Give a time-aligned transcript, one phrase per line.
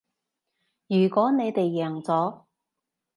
[0.87, 2.45] 如果你哋贏咗